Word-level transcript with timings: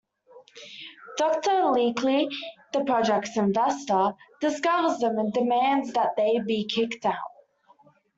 Doctor 1.17 1.65
Leaky, 1.65 2.27
the 2.73 2.83
project's 2.85 3.37
investor, 3.37 4.15
discovers 4.39 4.97
them 4.97 5.19
and 5.19 5.31
demands 5.31 5.93
that 5.93 6.15
they 6.17 6.39
be 6.39 6.65
kicked 6.65 7.05
out. 7.05 7.31